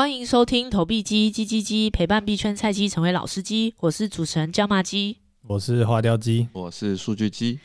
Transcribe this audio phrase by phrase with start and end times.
[0.00, 3.74] 欢迎收听投币机叽叽叽，陪伴币圈菜鸡成为老司机。
[3.80, 7.60] 我是主持人椒麻鸡，我是花雕鸡，我是数据鸡。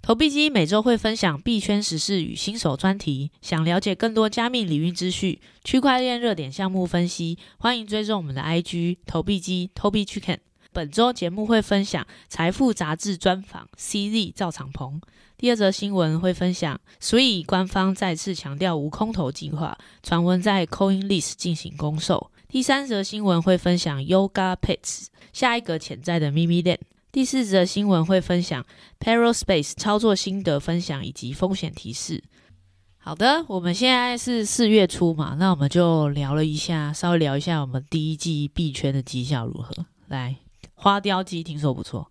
[0.00, 3.30] 投币机每周会分享币圈时事与新手专题。
[3.42, 10.38] 想了解更多加密领域资讯、区块链热点项目分析，欢迎追踪我们的 IG 投币机 Toby Chicken。
[10.72, 15.02] 本周节目会分享财富杂志专访 CZ 赵长鹏。
[15.36, 22.30] 第二则新闻会分享，Sui 官方再次强调无空投计划，传闻在 CoinList 进行公售。
[22.48, 26.78] 第三则新闻会分享 Yuga Pets 下一个潜在的秘密链。
[27.10, 28.64] 第四则新闻会分享
[29.00, 32.22] Perispace 操作心得分享以及风险提示。
[32.96, 39.74] 好的，我们现在是四月初嘛，那我们就聊了一下，稍微聊一下我们第一季币圈的绩效如何。
[40.06, 40.36] 来，
[40.74, 42.08] 花雕鸡听说不错，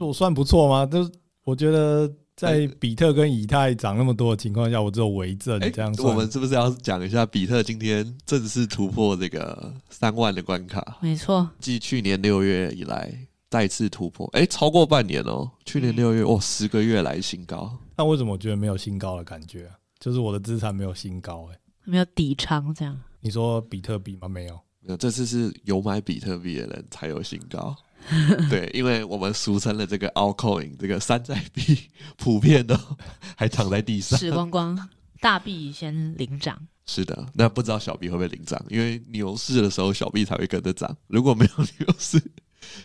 [0.00, 0.86] 我算不错吗？
[0.86, 1.08] 都
[1.44, 2.10] 我觉得。
[2.42, 6.02] 在比特跟以太涨那么多的情况下，我只有为正这样子。
[6.02, 10.98] 我们是不是要讲一下比特今天正式突破这个三万的关卡？
[11.00, 13.14] 没错，继去年六月以来
[13.48, 15.48] 再次突破，哎，超过半年哦。
[15.64, 17.78] 去年六月，哦，十个月来新高。
[17.96, 19.76] 那为什么我觉得没有新高的感觉啊？
[20.00, 23.00] 就是我的资产没有新高，哎，没有底仓这样。
[23.20, 24.26] 你说比特币吗？
[24.26, 27.76] 没有，没有，这次是有买比特币的人才有新高。
[28.50, 31.78] 对，因为我们俗称的这个 altcoin，这个山寨币，
[32.18, 32.76] 普遍都
[33.36, 34.88] 还躺在地上，死光光，
[35.20, 36.58] 大币先领涨。
[36.84, 38.60] 是的，那不知道小币会不会领涨？
[38.68, 40.94] 因为牛市的时候，小币才会跟着涨。
[41.06, 42.20] 如果没有牛市，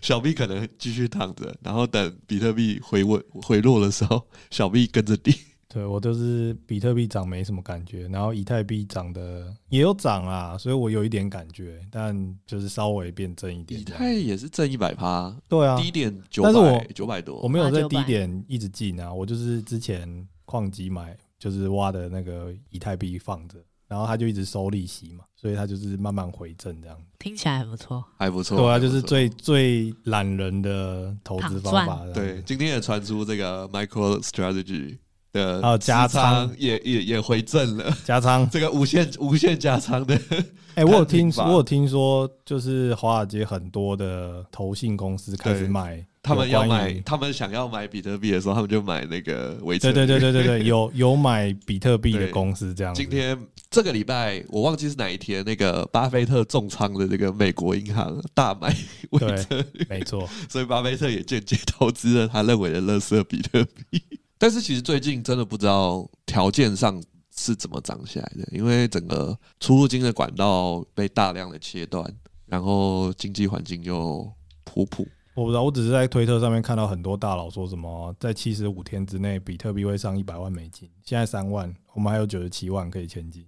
[0.01, 5.33] 小币可能继续躺着，然后等比特币回稳回落的时候，小币跟着跌。
[5.69, 12.15] 对，我都是比特币涨没什么感觉，然后以太币涨的也有涨啊，所以我有一点感觉，但
[12.45, 13.81] 就是稍微变正一点。
[13.81, 26.97] 以太也是正一百趴，对啊，低点九百九百多，我没有在低点一直进啊，我就是之前矿机买，就是挖的那个以太币放着，然后它就一直收利息嘛，所以它就是慢慢回正这样。
[27.19, 32.05] 听起来还不错，还不错，对啊，就是最最懒人的投资方法。
[32.13, 34.97] 对，今天也传出这个 Micro Strategy。
[35.37, 38.47] 的哦，加仓也也也回正了，加仓。
[38.51, 40.15] 这个无限无限加仓的，
[40.73, 52.93] 哎、欸，我有听我有听说，就是华尔街很多的投信公司开始买，他们要买，他们想要买比特币的时候，他们就买那个维对对对对对对， 有有买比特币的公司这样。
[52.93, 53.37] 今天
[53.69, 58.75] 这个礼拜我忘记是哪一天，那个巴菲特重仓的这个美国银行大买
[59.11, 64.01] 维特，没错，所以巴菲特也间接投资了他认为的垃圾比特币。
[64.37, 67.01] 但是其实最近真的不知道条件上
[67.35, 72.11] 是怎么涨起来的，因为整个出入境的管道被大量的切断，
[72.45, 74.31] 然后经济环境又
[74.63, 75.07] 普普。
[75.33, 83.45] 我不知道，我只是在推特上面看到很多大佬说什么，在七十五天之内比特币会上一百万美金，现在三万，我们还有九十七万可以前进。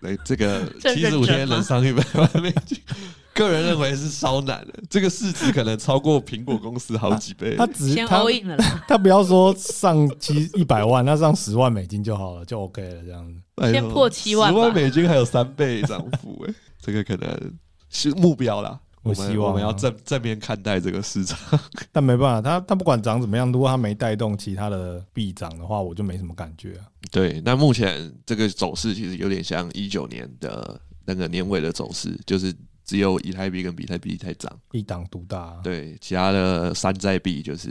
[0.00, 2.78] 来， 这个 七十五天能上一百万美金？
[3.44, 7.56] 个人认为是稍难的，这个市值可能超过苹果公司好几倍。
[7.56, 13.72] 他只是先 all in 了啦， 他不要说上七一百万，那上十万美金就好了，就 OK 了，这样子。
[13.72, 17.52] 先破七万，十万美金还有三倍涨幅，哎， 这个可能
[17.88, 18.78] 是目标啦。
[19.02, 21.38] 我希望我们要正正面看待这个市场，
[21.90, 26.84] 但没办法，他他不管涨怎么样，如果他没带动其他的币涨的话，我就没什么感觉啊。
[27.10, 32.54] 对，那目前这个走势其实有点像一九年的那个年尾的走势，就是。
[32.90, 35.60] 只有以太币跟比特币在涨，一党独大。
[35.62, 37.70] 对，其他的山寨币就是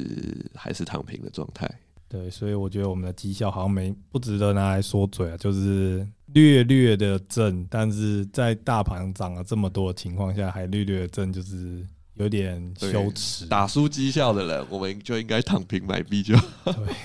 [0.56, 1.70] 还是躺平的状态。
[2.08, 13.46] 对，所以我觉得我们的绩效好像没不值得拿来说嘴啊，就是略略的正，但是在大盘涨了这么多的情况下，还略略的正，就是有点羞耻。
[13.48, 16.72] 打输绩效的人，我们就应该躺平买币就好。
[16.72, 16.96] 对，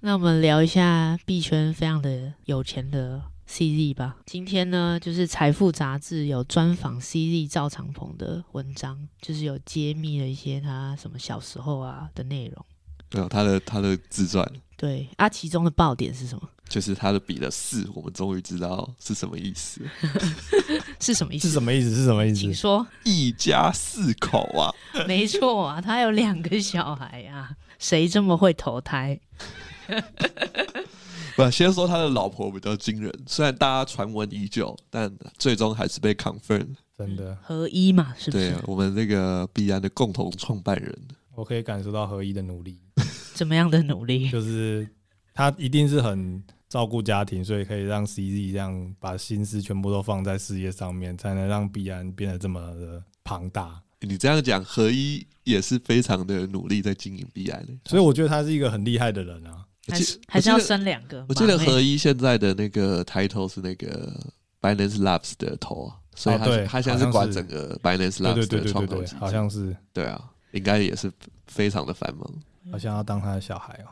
[0.00, 3.20] 那我们聊一下币圈非常的有钱的。
[3.48, 12.66] CZ 吧，今天呢，就是财富杂志有专访 CZ 赵长鹏的文章，就是有揭秘了一些他什么小时候啊的内容。
[13.08, 14.46] 对，他的他的自传。
[14.76, 16.48] 对啊，其中的爆点是什么？
[16.68, 19.80] 就是他的笔的四，我们终于知道是什么意思。
[21.00, 21.48] 是什么意思？
[21.48, 21.94] 是什么意思？
[21.94, 22.36] 是什么意思？
[22.36, 22.86] 请说。
[23.04, 24.70] 一家四口啊。
[25.08, 29.18] 没错啊，他有两个小孩啊，谁这么会投胎？
[31.44, 35.08] 不，先说他的老婆比较惊人，虽然大家传闻已久，但
[35.38, 36.66] 最终还是被 confirm。
[36.98, 38.50] 真的，合一嘛，是不是？
[38.50, 40.92] 对啊，我们那个必然的共同创办人，
[41.36, 42.80] 我可以感受到合一的努力。
[43.34, 44.28] 怎么样的努力？
[44.32, 44.88] 就是
[45.32, 53.80] 他一定是很照顾家庭，所以可以让 CZ 这样把心思全部都放在事业上面，才能让必然变得这么的庞大。
[54.00, 59.64] 你这样讲，合一也是非常的努力在经营币安，所以我觉得他是一个很厉害的人啊。
[59.88, 61.24] 还是还是要生两个。
[61.28, 64.12] 我记得合一现在的那个 title 是那个
[64.60, 71.10] Binance Labs 的头啊，所以他、哦、他现在是管整个 Binance Labs 的创投基金，好像是对啊，应该也是
[71.46, 72.30] 非常的繁忙，
[72.72, 73.88] 好像要当他的小孩哦。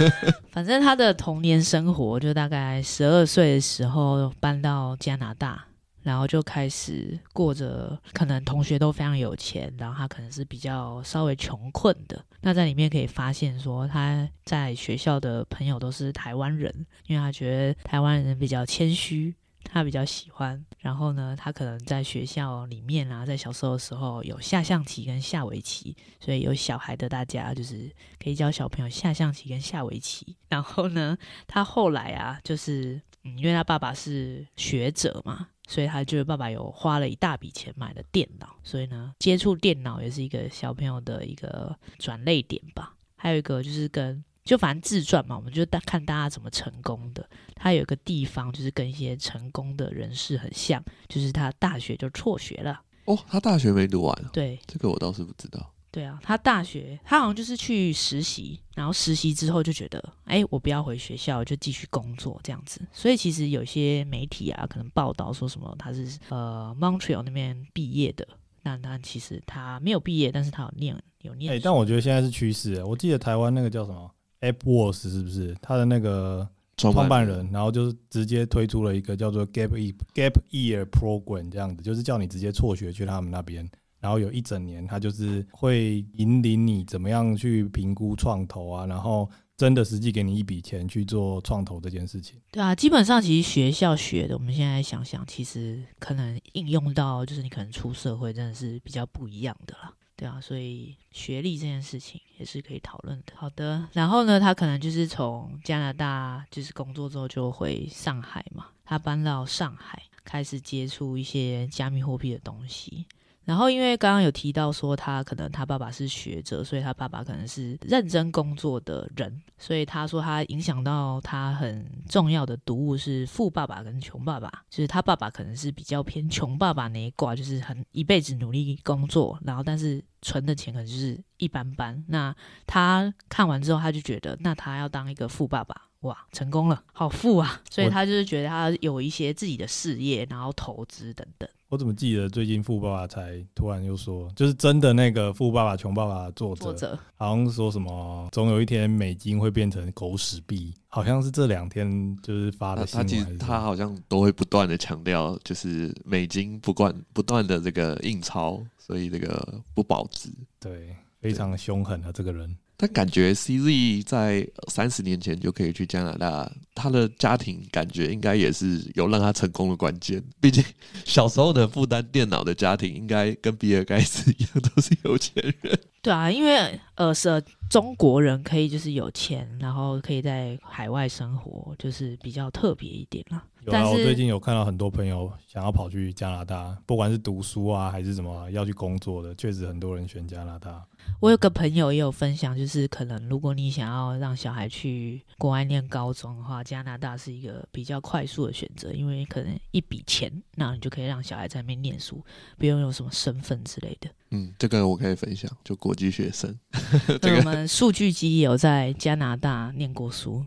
[0.52, 5.64] 反正他的童年生活就大概十二岁的时候搬到加拿大。
[6.02, 12.22] 然后就开始过着可能同学都非常有钱，然后他可能是比较稍微穷困的。
[12.46, 20.62] 那在里面可以发现说，他在学校的朋友都是台湾人，因为他觉得台湾人比较谦虚，他比较喜欢。
[20.78, 27.90] 然后呢，他可能在学校里面啊，在小时候的时候有下象棋跟下围棋，所以有小孩的大家就是
[28.22, 30.36] 可以教小朋友下象棋跟下围棋。
[30.50, 35.48] 然后呢，他后来啊，就是嗯，因为他爸爸是学者嘛。
[35.66, 42.94] 所以他觉得爸爸有花了一大笔钱买了电脑，所以呢，接触电脑也是一个小朋友的一个转类点吧。
[43.16, 47.26] 还有一个就是跟就反正自传嘛，我们就大看大家怎么成功的。
[47.54, 52.82] 他有一个地方就是跟一些成功的人士很像，就是他大学就辍学了。
[53.06, 54.30] 哦，他大学没读完。
[54.32, 55.73] 对，这个我倒是不知道。
[55.94, 62.80] 对啊，他大学他好像就是去实习，然后实习之后就觉得，哎，我不要回学校，就继续工作这样子。
[62.92, 68.26] 所以其实有些媒体啊，可能报道说什么他是呃 Montreal 那边毕业的，
[68.64, 71.52] 那他其实他没有毕业，但是他有念有念。
[71.52, 72.82] 哎，但我觉得现在是趋势。
[72.82, 74.10] 我记得台湾那个叫什么
[74.40, 76.44] AppWorks 是不是他的那个
[76.76, 83.70] 创办人，然后就是直接推出了一个叫做 Gap Year Gap Year Program 这样子，就是叫你直接辍学去他们那边。
[84.04, 92.38] 然后有一整年，他就是会引领你怎么样去评估创投啊，然后真的实际给你一笔钱去做创投这件事情。
[92.50, 99.90] 对啊，基本上其实学校学的，我们现在想想，其实可能应用到就是你可能出社会真的是比较不一样的啦。
[100.16, 103.32] 对啊，所以学历这件事情也是可以讨论的。
[103.34, 113.06] 好的，然后呢，他可能就是从加拿大就是工作之后就回上海嘛，他搬到上海开始接触一些加密货币的东西。
[113.44, 132.02] 然后，因为刚刚有提到说他可能他爸爸是学者，所以他爸爸可能是认真工作的人，所以他说他影响到他很重要的读物是《富爸爸》跟《穷爸爸》，就是他爸爸可能是比较偏穷爸爸那一挂，就是很一辈子努力工作，然后但是存的钱可能就是一般般。
[132.08, 132.34] 那
[132.66, 137.60] 他看完之后，他就觉得那他要当一个富爸爸，哇，成功了，好富啊！
[137.70, 141.48] 所以他就是觉得他有一些自己的事业，然后投资等等。
[141.70, 153.08] 我怎么记得最近《富爸爸》才突然又说，就是真的那个《富爸爸穷爸爸》的作者，作者好像说什么，总有一天美金会变成狗屎币，好像是这两天就是发的新闻。
[153.08, 160.30] 他其实他好像都会不断的强调，就是美金不断不断的这个印钞，所以这个不保值。
[160.60, 162.54] 对，非常凶狠的这个人。
[162.76, 170.22] 但感觉 CZ 在三十年前就可以去加拿大，他的家庭感觉应该也是有让他成功的关键。
[170.40, 170.62] 毕竟
[171.04, 175.78] 小时候的负担电脑的家庭，应该跟比尔盖茨一样都是有钱人。
[176.02, 183.42] 对啊，因为呃是中国人可以就是有钱，然后可以在海外生活，就是比较特别一点啦。
[183.66, 190.84] 有啊，我最近有看到很多朋友想要跑去加拿大，不管是读书啊还是什么要去工作的，确实很多人选加拿大。
[191.20, 202.22] 我有个朋友也有分享，就是可能如果你想要让小孩去国外念高中的话，加拿大是一个比较快速的选择，因为可能一笔钱，那你就可以让小孩在那边念书，
[202.58, 204.10] 不用有什么身份之类的。
[204.30, 206.54] 嗯，这个我可以分享，就国际学生。
[207.20, 210.44] 对，我们数据机也有在加拿大念过书，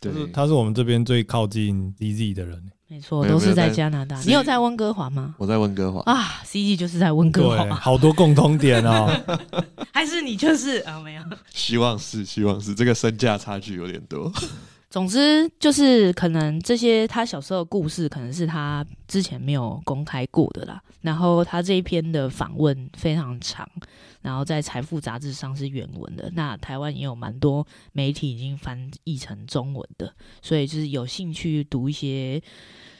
[0.00, 2.62] 对，他是我们这边最靠近 DZ 的人。
[2.90, 4.18] 没错，都是在加拿大。
[4.20, 5.34] 你有在温哥华吗？
[5.36, 9.10] 我在温哥华啊，CG 就是在温哥华，好多共通点哦。
[9.92, 10.98] 还是你就是啊？
[11.00, 12.74] 没有，希望是，希望是。
[12.74, 14.32] 这个身价差距有点多。
[14.90, 20.82] 总之就是可能这些他小时候的故事，可能是他之前没有公开过的啦。
[21.02, 23.68] 然后他这一篇的访问非常长，
[24.22, 26.30] 然后在财富杂志上是原文的。
[26.34, 32.42] 那台湾也有蛮多媒体已经翻译成中文的，所以就是有兴趣读一些。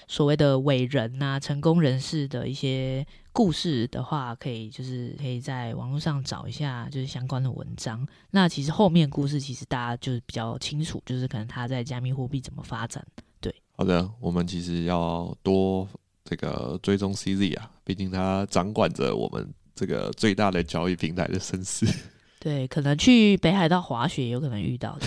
[0.09, 8.05] 所谓的伟人啊，成功人士的一些故事的话，可以就是可以在网络上找一下，就是相关的文章。
[8.31, 13.07] 那其实后面故事其实大家就是比较清楚，就是可能他在加密货币怎么发展。
[13.39, 15.87] 对，好的，我们其实要多
[16.25, 21.87] 这个追踪 CZ 啊，毕竟他掌管着我们这个最大的交易平台的生死。
[22.41, 25.07] 对，可能去北海道滑雪有可能遇到的。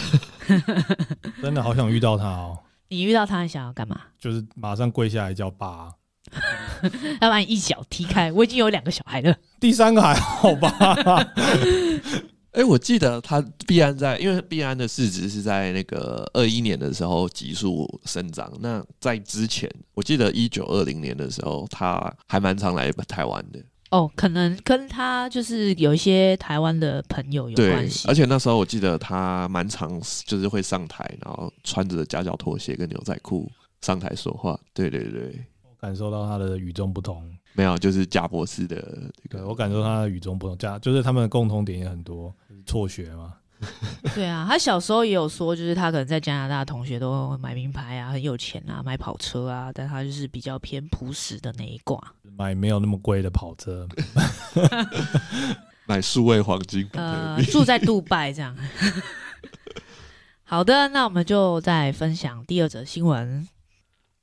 [1.41, 2.59] 真的好想遇到他哦。
[2.91, 4.01] 你遇到他，你想要干嘛？
[4.19, 5.93] 就是马上跪下来叫爸，啊，
[7.21, 8.29] 要把你一脚踢开。
[8.33, 10.69] 我已经有两个小孩了，第三个还好吧？
[12.51, 18.51] 哎，我记得他必安在，因为必安的市值是在那个二一年的时候急速生长。
[18.59, 23.59] 那在之前，我记得一九二零年的时候，他还蛮常来台湾的。
[23.91, 28.07] 哦，可能跟他就是有一些台湾的朋友有关系。
[28.07, 34.57] 而且那时候我记得他蛮常就是会上台，然后穿着夹脚拖鞋跟牛仔裤上台说话。
[34.73, 37.21] 对对对，我感受到他的与众不同。
[37.53, 38.75] 没有，就是贾博士的
[39.29, 40.57] 这个，我感受他的与众不同。
[40.57, 42.33] 贾就是他们的共同点也很多，
[42.65, 43.33] 辍学嘛。
[44.15, 52.01] 对啊，他小时候也有说，就是他可能在加拿大同学都买名牌啊，很有钱啊，买跑车啊，但他就是比较偏朴实的那一挂，
[52.37, 53.87] 买没有那么贵的跑车，
[55.85, 58.55] 买数位黄金，呃，住在杜拜这样。
[60.43, 63.47] 好的，那我们就再分享第二则新闻。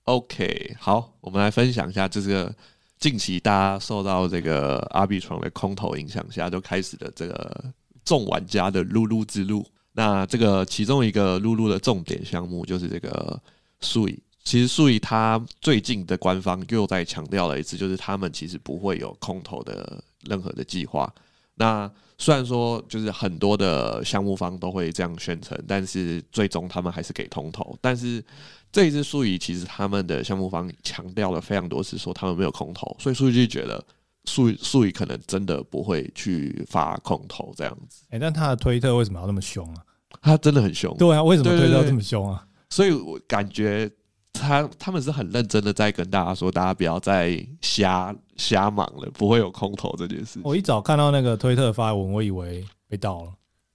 [0.05, 2.55] OK，好，我们来分享一下这个。
[2.99, 7.73] 近期大家受到这个 Arbitrum 的空头影响下，就开始的这个
[8.09, 9.63] 众玩家的撸撸之路。
[9.93, 13.39] 那这个其中一个撸撸的重点项目就是这个
[13.83, 14.17] Sui。
[14.45, 21.13] 其实 Sui 它最近的官方又在强调了一次，就是他们其实不会有空投的任何的计划。
[21.57, 27.77] 那虽然说就是很多的项目方都会这样宣称，但是最终他们还是给通投。
[27.81, 28.25] 但是
[28.71, 33.85] 这一支数据其实他们的项目方强调了非常多次，说他们没有空投，所以数据就觉得
[34.29, 38.05] 数数以可能真的不会去发空投这样子。
[38.11, 39.83] 哎、欸，但他的推特为什么要那么凶啊？
[40.21, 40.95] 他真的很凶。
[40.99, 42.47] 对啊，为什么推特要这么凶啊？
[42.71, 43.91] 所以我感觉
[44.33, 50.39] 他他们是很认真的在跟大家说，大家不要再瞎瞎忙了，不会有空投这件事。
[50.45, 53.33] 我一早看到那个推特发文，我以为被盗了，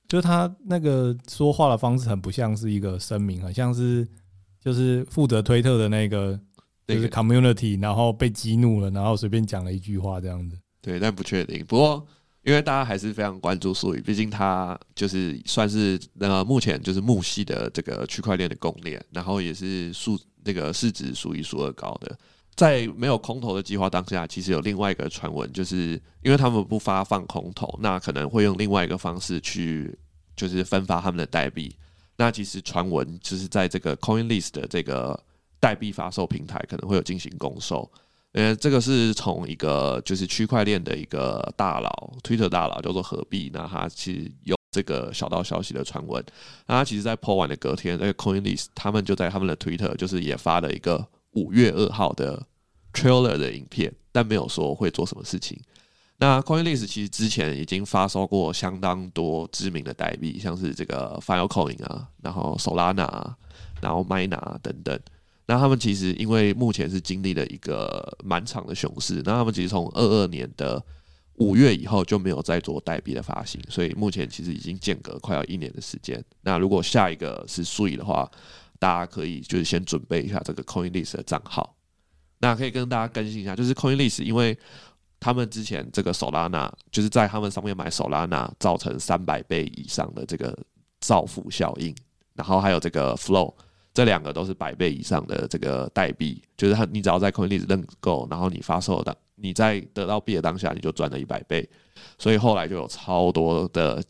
[0.07, 4.07] 就是他那个说话的方式很不像是一个声明，很像是。
[4.63, 6.39] 就是负责推特的那个，
[6.87, 10.57] 就是 community，然后被激怒了，然后随便讲了一句话这样子。
[10.81, 11.65] 对，但不确定。
[11.65, 12.05] 不过，
[12.43, 22.17] 因为大家还是非常关注术语，毕竟它就是算是呃目前就是木系的这个区块链的公链，然后也是数那个市值数一数二高的。
[22.55, 29.97] 在没有空投的计划当下，其实有另外一个传闻，就是因为他们不发放空投，那可能会用另外一个方式去
[30.35, 31.75] 就是分发他们的代币。
[32.15, 35.19] 那其实传闻就是在这个 CoinList 的这个
[35.63, 37.89] 代币发售平台可能会有进行公售，
[38.33, 46.21] 呃，这个是从一个就是区块链的一个大佬，Twitter 大佬叫做何必，那他其实有这个小道消息的传闻，
[46.67, 52.45] 那他其实在 PO 完的隔天，那个 CoinList 他们就在他们的 Twitter 就是也发了一个五月二号的
[52.91, 55.57] Trailer 的影片，但没有说会做什么事情。
[56.17, 63.33] 那 CoinList 其实之前已经发售过相当多知名的代币，像是这个 Filecoin 啊，然后 Solana，
[63.79, 64.99] 然后 Mina 等等。
[65.45, 70.81] 那他们其实因为目前是经历了一个蛮长的熊市，那他们其实从二二年的
[71.35, 76.23] 五月以后就没有再做代币的发行，所以目前其实已经间隔快要一年的时间。
[76.41, 78.29] 那如果下一个是 Sui 的话，
[78.79, 81.75] 大家可以就是先准备一下这个 CoinList 的账号。
[82.39, 84.57] 那可以跟大家更新一下，就是 CoinList 因为
[85.19, 90.57] 他们之前这个 Solana 就是在他们上面买 Solana 造成三百倍以上的这个
[90.99, 91.95] 造富效应，
[92.33, 93.53] 然后还有这个 Flow
[93.93, 101.69] 这两个都是百倍以上的这个代币，就是他你只要在 CoinList 认购，然后你发售的，你在得到币的当下你就赚了一百倍，
[102.17, 104.03] 所以后来就有超多的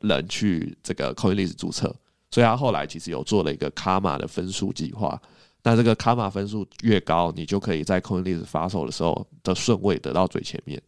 [0.00, 1.94] 人去这个 CoinList 注册，
[2.30, 5.20] 所以他后来其实有做了一个卡玛的分数计划。
[5.62, 10.80] 那这个卡玛分数越高，你就可以在 CoinList 发售的时候的顺位得到最前面。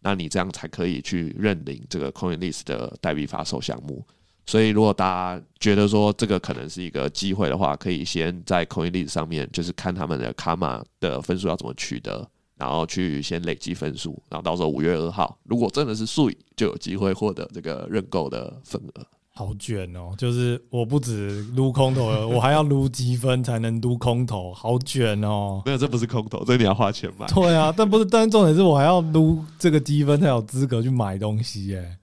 [0.00, 4.04] 那你这样才可以去认领这个 CoinList 的代币发售项目。
[4.48, 12.26] 所以，如果大家觉得说这个可能是一个机会的话，可以先在 CoinList 上面就是看他们的卡玛的分数要怎么取得，
[12.56, 19.06] 然后去先累积分数，然后到时候五月二号，如果真的是数，就有机会获得这个认购的份额。
[19.34, 20.14] 好卷哦！
[20.16, 25.62] 就是我不止撸空头了，我还要撸积分才能撸空头，好卷哦！
[25.66, 27.26] 没有，这不是空投，这你要花钱买。
[27.28, 31.98] 对啊，但不是，但重点是我还要撸这个积分才有资格去买东西耶。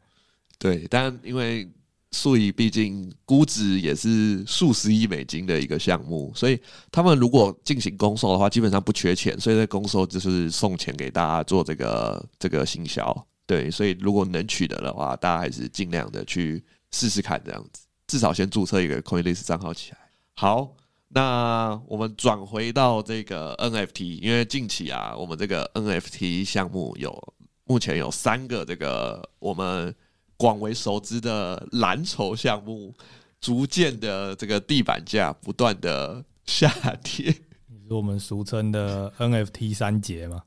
[0.57, 1.67] 对，但因为
[2.15, 6.59] 数亿毕竟估值也是数十亿美金的一个项目，所以
[6.91, 13.27] 他们如果进行公售的话，基本上不缺钱，所以在公售就是送钱给大家做这个这个行销。
[13.45, 16.63] 对，所以如果能取得的话，大家还是尽量的去。
[16.91, 19.97] 试试看这样子，至少先注册一个 CoinList 账号起来。
[20.35, 20.73] 好，
[21.09, 29.93] 那我们转回到这个 NFT，因为近期啊，我们这个 NFT 项目有目前有三个这个我们
[30.37, 32.93] 广为熟知的蓝筹项目，
[33.39, 36.69] 逐渐的这个地板价不断的下
[37.03, 37.31] 跌，
[37.87, 40.41] 是我们俗称的 NFT 三杰吗？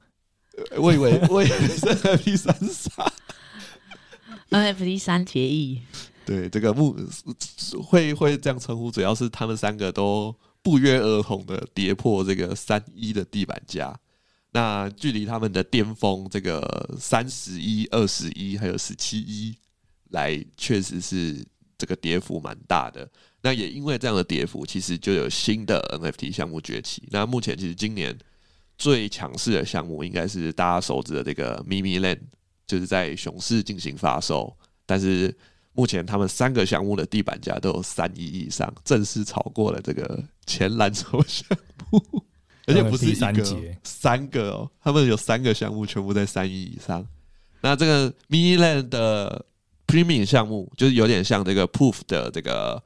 [0.77, 3.13] 我以为我以为是 NFT 三傻。
[4.51, 5.83] NFT 三结义。
[6.27, 6.97] 对，这个目
[7.83, 13.99] 会会这样称呼，主要是他们三个都不约而同的跌破这个三一的地板价。
[14.51, 19.57] 那距离他们的巅峰，这个三十一、二十一还有十七一，
[20.11, 21.45] 来确实是
[21.77, 23.09] 这个跌幅蛮大的。
[23.43, 27.09] 那也因为这样的跌幅，其实就有新的 NFT 项目崛起。
[27.11, 28.17] 那目前其实今年
[28.77, 32.21] 最强势的项目，应该是大家熟知的这个 Mimiland，
[32.67, 35.37] 就是在熊市进行发售，但是。
[35.75, 41.47] 目前他们三个项目的地板价都有三亿以上，正式超过了这个前蓝筹项
[41.89, 42.25] 目，
[42.67, 47.07] 而且不是一个，三个哦，他们有三个项目全部在三亿以上。
[47.61, 49.47] 那这个 Mimiland 的
[49.89, 52.81] Premium 项目就是有点像这个 Proof 的这个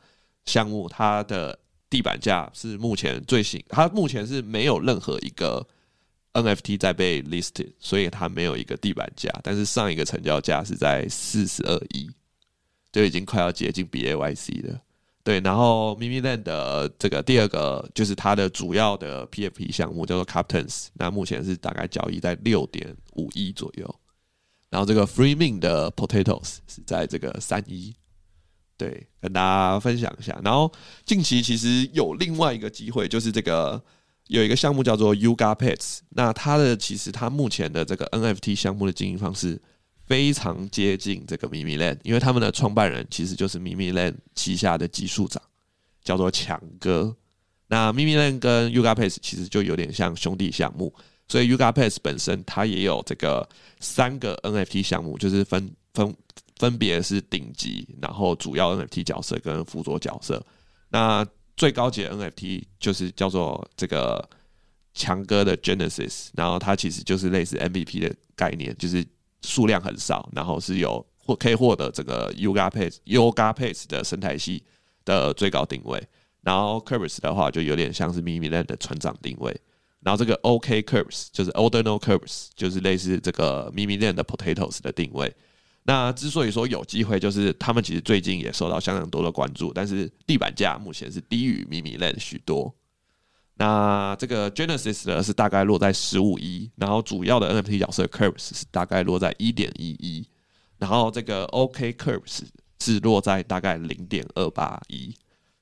[0.47, 1.59] 项目，它的
[1.91, 5.67] 地板价是目前最新，它目前是没有任何一个
[6.33, 12.09] NFT 在被 listed，所以它没有一个地板价，但是上一个成交价是在四十二亿。
[12.93, 14.79] 就已经快要接近 B A Y C 了，
[15.25, 15.41] 对。
[15.41, 23.95] 然后 Mimiland 的这个第二个就是它的主要的 P F P 项目叫做 Captains，那目前是大概交易在六点五亿左右。
[24.73, 27.95] 然后这个 Free Mint 的 Potatoes 是在这个三一，
[28.77, 30.41] 对，跟大家分享一下。
[30.43, 30.73] 然后
[31.05, 33.81] 近期其实有另外一个机会，就是这个
[34.27, 39.61] 有一个项目叫做 Yuga Pets，那它的其实它目前的这个 N F T 项目的经营方式。
[40.05, 45.41] 非常接近这个 Mimiland，因为他们的创办人其实就是 Mimiland 旗下的技术长，
[46.03, 47.17] 叫做强哥。
[47.69, 50.93] 那 Mimiland 跟 Yuga Pets 其实就有点像兄弟项目，
[51.33, 53.49] 所以 Yuga Pets 本身它也有这个
[53.81, 56.15] 三个 NFT 项目，就是分分
[56.57, 60.45] 分别是顶级，然后主要 NFT 角色跟辅佐角色。
[60.91, 64.29] 那最高级的 NFT 就是叫做这个
[64.93, 69.03] 强哥的 Genesis，然后它其实就是类似 MVP 的概念，就是。
[69.45, 74.63] 数量很少，然后是有获可以获得这个 Yuga Pets Yuga Pets 的生态系
[75.05, 76.01] 的最高定位，
[76.43, 79.61] 然后 Curves 的话就有点像是 Mimiland 的船长定位，
[80.03, 85.33] 然后这个 OK Curves 就是 Ordinal Curves 就是类似这个 Mimiland 的 Potatoes 的定位。
[85.85, 92.75] 那之所以说有机会，就是他们其实最近也受到相当多的关注，但是地板价目前是低于 Mimiland 许多。
[93.55, 100.27] 那这个 Genesis 呢是大概落在十五亿，然后主要的 NFT 角色 Curves 是大概落在一点一亿，
[100.79, 102.43] 然后这个 OK Curves
[102.81, 105.15] 是落在大概零点二八亿。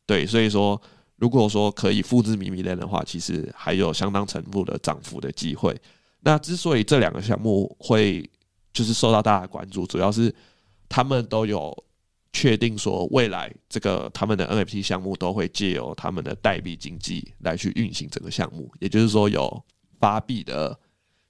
[0.06, 0.80] 对，所以说
[1.20, 5.80] 如果说可以复制 Mimiland 的话，其实还有相当程度的涨幅的机会。
[6.20, 8.28] 那之所以这两个项目会
[8.72, 10.34] 就是受到大家关注，主要是
[10.88, 11.84] 他们都有。
[12.32, 19.60] 确定说，未来这个他们的 NFT 项目都会借由他们的代币经济来去运行整个项目，也就是说有
[19.98, 20.78] 发币的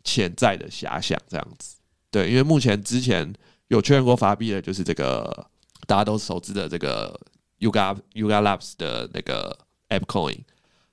[0.04, 1.76] 潜在的遐想这样子。
[2.10, 3.32] 对，因为目前之前
[3.68, 5.50] 有确认过发币的，就是这个
[5.86, 7.18] 大家都熟知的这个
[7.60, 9.58] Yuga Yuga Labs 的那个
[9.90, 10.38] App Coin。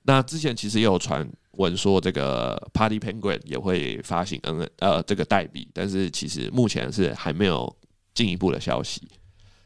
[0.02, 7.76] 那之前其实也有传闻说，这个 Party Penguin 也会发行 N 呃这个代币，但是其实目前是还没有
[8.14, 9.06] 进一步的消息。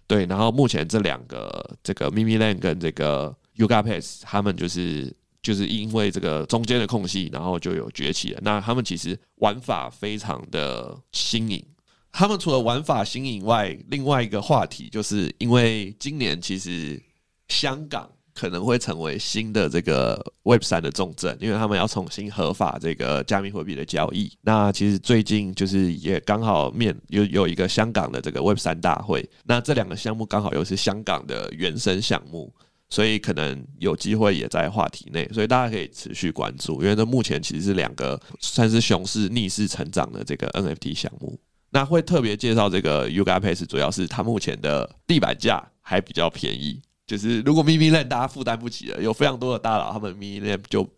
[0.09, 8.41] 对，然后目前这两个这个 Mimiland 跟这个 Yuga Pets，他们就是就是因为这个中间的空隙，然后就有崛起了。
[8.43, 11.65] 那他们其实玩法非常的新颖。
[12.11, 17.01] 他们除了玩法新颖外，另外一个话题就是因为今年其实
[17.47, 18.11] 香港。
[18.35, 24.31] 可能会成为新的这个 Web 三的重镇，因为他们要重新合法这个加密货币的交易。
[24.43, 32.53] 那其实最近就是也刚好面有有一个香港的这个 Web 三大会，那这两个项目刚好又是香港的原生项目，
[32.89, 36.83] 所以可能有机会也在话题内，所以大家可以持续关注。
[36.83, 41.39] 因为这目前其实是两个算是熊市逆势成长的这个 NFT 项目。
[41.71, 46.81] 那会特别介绍这个 Yuga Pace，主要是它目前的地板价还比较便宜。
[47.13, 50.89] 就是如果 Mimiland 大家负担不起了，有非常多的大佬，他们 Mimiland 就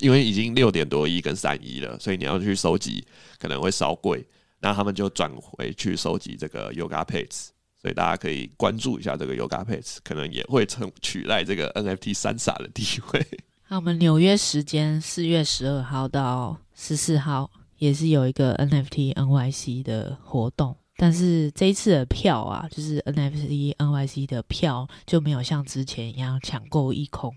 [0.00, 3.06] 因为已经六点多亿跟三亿了，所以你要去收集
[3.38, 4.26] 可能会稍贵，
[4.58, 13.24] 那他们就转回去收集这个 Yuga Pets，所以大家可以关注一下这个 Yuga Pets，可能也会成取代这个 NFT 三傻的地位。
[13.68, 20.76] 那我们纽约时间四月十二号到十四号也是有一个 NFT NYC 的活动。
[21.02, 27.34] 但是这一次的票啊，就是 NFC NYC 的票就没有像之前一样抢购一空，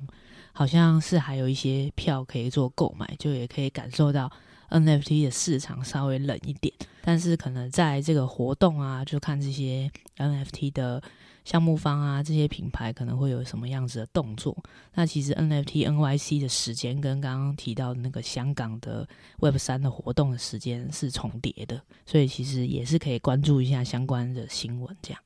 [0.52, 4.30] 好像是还有一些票可以做购买，就也可以感受到
[4.70, 6.74] NFT 的市场稍微冷一点。
[7.04, 11.02] 但是可能在这个活动啊，就看这些 NFT 的。
[11.46, 14.56] 项目方啊，这些品牌可能会有什么样子的动作？
[14.94, 19.06] 那其实 NFT NYC 的时间跟刚刚提到的那个香港的
[19.42, 24.96] Web 三的活动的时间是重叠的，所以其实也是可以关注一下相关的新闻。
[25.02, 25.22] 这样，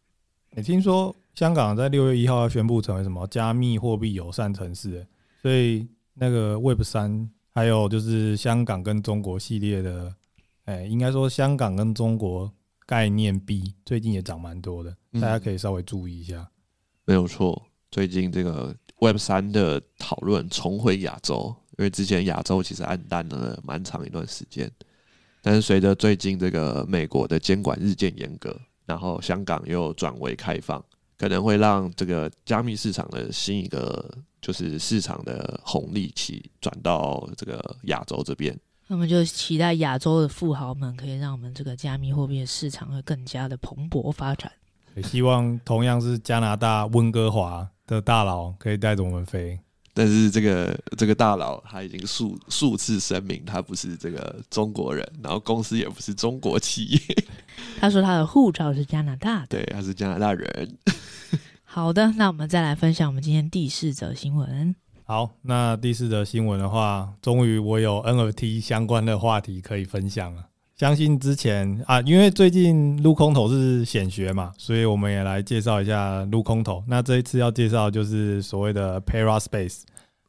[0.55, 5.05] 你听说香港在六月一号要宣布成为什么加密货币友善城市，
[5.43, 10.13] 所以那个 Web 三还有就是香港跟中国系列的，
[10.65, 12.53] 哎，应该说香港跟中国
[12.85, 16.47] 概念币最近也涨蛮多的，大家可以稍微注意一下。
[17.03, 24.71] 没有错，最近这个 Web 三的讨论重回亚洲，因为之前亚洲其实暗淡了蛮长一段时间，
[25.41, 28.55] 但是随着最近这个美国的监管日渐严格。
[28.85, 30.85] 然后香港又转为开放，
[31.17, 34.15] 可能会让这个加密市场的新一个
[34.47, 38.57] 就是市场的红利期转到这个亚洲这边。
[38.87, 44.49] 那么就期待亚洲的富豪们可以让我们这个加密货币的市场会更加的蓬勃发展。
[44.95, 49.59] 也希望同样是加拿大温哥华的大佬可以带着我们飞。
[49.93, 56.99] 但是这个这个大佬他已经数数次声明他不是这个中国人，然后公司也不是中国企业。
[57.81, 60.77] 他说他的护照是加拿大的，对，他是加拿大人。
[61.69, 64.73] 好的，那我们再来分享我们今天第四则新闻。
[65.03, 70.47] 好，那第四则新闻的话，终于我有 NFT 相关的话题可以分享了。
[70.77, 76.81] 相信之前啊，因为最近撸空头是显学嘛，所以我们也来介绍一下撸空头。
[76.87, 79.81] 那这一次要介绍就是所谓的 Paraspace。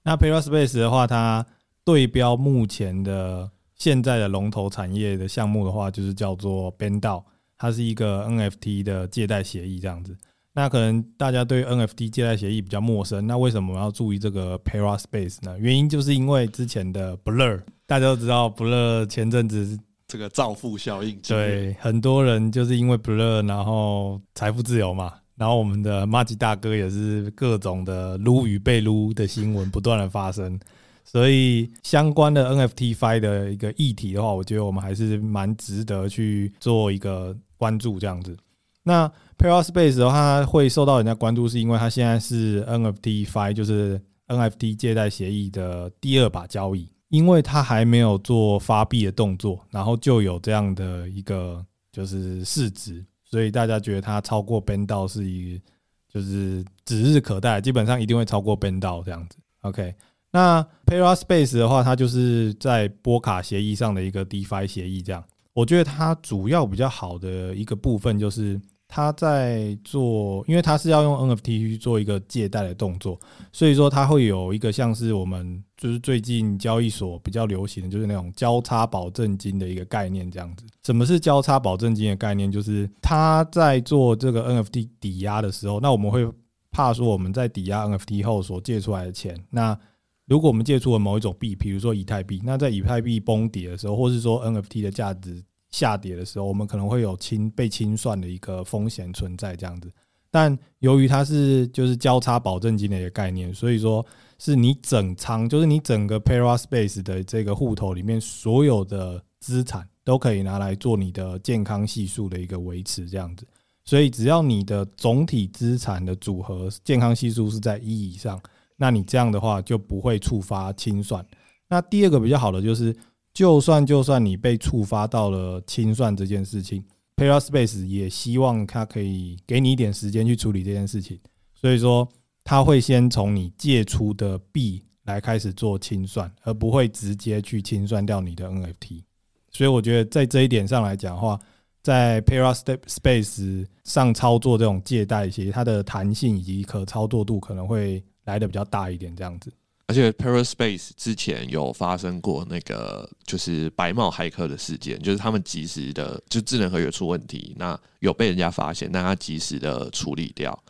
[0.03, 1.47] 那 Paraspace 的话，它
[1.85, 7.23] 对标目前的现在的龙头产业的项目的话，就是叫做 BendDAO，
[7.57, 10.17] 它是一个 NFT 的借贷协议这样子。
[10.59, 15.57] 那可能大家对 NFT 借贷协议比较陌生，那为什么我要注意这个 Paraspace 呢？
[15.57, 19.79] 原因就是因为之前的 Blur，大家都知道 Blur 前阵子。
[20.09, 25.13] 这个造富效应，对很多人就是因为 Blur，然后财富自由嘛。
[25.37, 30.59] 然后我们的麻吉大哥也是各种的撸与被撸的新闻不断的发生，
[31.05, 38.37] 所以相关的 NFT-Fi 的一个议题的话，我觉得我们还是蛮值得去做一个关注这样子。
[38.83, 46.89] 那 Paraspace 的话会受到人家关注，是因为它现在是 NFT-Fi，就是 NFT 借贷协议的第二把交椅。
[47.09, 55.65] 因为它还没有做发币的动作，然后就有这样的一个就是市值，所以大家觉得它超过 b e n d 是一个
[56.13, 59.39] 就是指日可待，基本上一定会超过 b e n d 这样子。
[59.63, 59.95] OK，
[60.33, 65.25] 那 Paraspace 的话，它就是在波卡协议上的一个 DeFi 协议，这样，
[65.55, 68.61] 我觉得它主要比较好的一个部分就是。
[68.91, 73.21] 他在做，因为他是要用 NFT 去做一个借贷的动作，
[73.53, 80.65] 所以说他会有一个像是我们就是最近交易所比较流行的就是那种交叉保证金的一个概念这样子。
[80.83, 82.51] 什么是交叉保证金的概念？
[82.51, 86.27] 就是他在做这个 NFT 抵押的时候，那我们会
[86.71, 89.79] 怕说我们在抵押 NFT 后所借出来的钱，那
[90.27, 95.45] 如果我们借出了某一种币，比如说以太币，那在以太币崩跌的时候，或是说 NFT 的价值。
[95.71, 99.91] 下跌的时候，我们可能会有清被清算的一个风险存在，这样子。
[100.31, 104.05] 但由于它是就是交叉保证金的一个概念，所以说
[104.39, 113.47] 是你整仓，就是你整个 Paraspace 的这个户头里面所有的资产都可以拿来做你的健康系数的一个维持，这样子。
[113.85, 118.39] 所以只要你的总体资产的组合健康系数是在一以上，
[118.77, 121.25] 那你这样的话就不会触发清算。
[121.69, 122.95] 那第二个比较好的就是。
[123.39, 131.17] 就算就算你被触发到了清算这件事情，Paraspace 也希望它可以给你一点时间去处理这件事情，
[131.55, 132.09] 所以说
[132.43, 139.05] 他会先从你借出的币来开始做清算，而不会直接去清算掉你的 NFT。
[139.53, 141.39] 所以我觉得在这一点上来讲的话，
[141.81, 149.53] 在 Paraspace 上操作这种借贷，其实它的弹性以及可操作度可能会来得比较大一点，这样子。
[149.89, 160.63] 而且 Paraspace 之前有发生过那个就是白帽骇客的事件，就是他们及时的就智能合约出问题，那有被人家发现，那他及时的处理掉。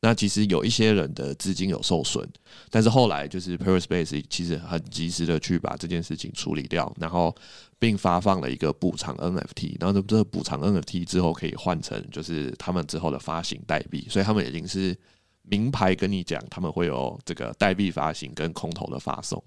[0.00, 2.28] 那其实有一些人的资金有受损，
[2.68, 7.34] 但是后来就是 Paraspace 其实很及时的去把这件事情处理掉，然后
[7.78, 14.94] 并发放了一个补偿 NFT，然后这补偿 NFT 之后可以换成就是他们之后的发行代币，所以他们已经是。
[15.48, 19.42] 明牌跟你讲，他们会有这个代币发行跟空投的发送。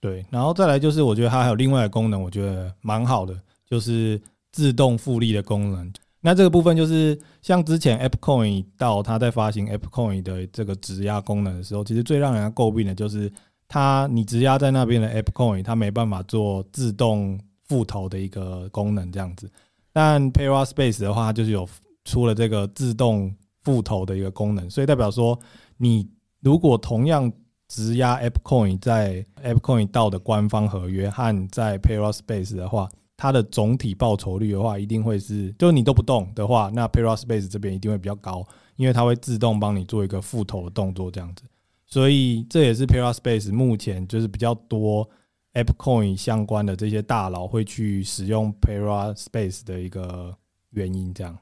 [0.00, 3.34] 对，然后再来就是，我觉得它还有另外的功能，我觉得蛮好的，
[3.66, 4.20] 就是
[4.52, 5.90] 自动复利的功能。
[6.20, 13.32] 那这个部分就是像之前 App Coin 到它在发行 App Coin 的这个质押功能的时候，其实最让人家诟病的就是
[13.68, 17.38] 它你质押在那边的 App Coin，它没办法做自动
[17.68, 19.50] 复投的一个功能这样子。
[19.92, 21.66] 但 Paraspace 的话，就是有
[22.04, 23.34] 出了这个自动。
[23.64, 25.38] 复投的一个功能，所以代表说，
[25.78, 26.08] 你
[26.40, 27.32] 如果同样
[27.66, 38.46] 质押 ApeCoin 在 ApeCoin 到的官方合约和在 Paraspace 的话，它的总体报酬率的话，一定会是，就是你都不动的话，那 Paraspace 这边一定会比较高，
[38.76, 41.42] 因为它会自动帮你做一个复投的动作，这样子。
[41.86, 45.08] 所以这也是 Paraspace 目前就是比较多
[45.54, 50.36] ApeCoin 相关的这些大佬会去使用 Paraspace 的一个
[50.70, 51.38] 原因，这样。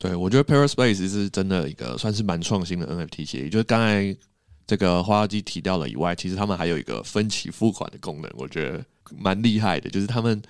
[0.00, 4.16] 对，我觉得 Paraspace 是真的一个算是蛮创新的 NFT 协议，就是刚才
[4.66, 8.82] 这个花妖姬提到了以外，其实他们还有一个分期付款的功能，我觉得
[9.18, 9.90] 蛮厉害的。
[9.90, 10.40] 就是他们